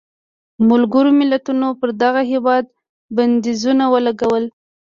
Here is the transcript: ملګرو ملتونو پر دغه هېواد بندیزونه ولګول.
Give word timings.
ملګرو 0.69 1.11
ملتونو 1.19 1.67
پر 1.79 1.89
دغه 2.03 2.21
هېواد 2.31 2.65
بندیزونه 3.15 3.83
ولګول. 3.93 4.45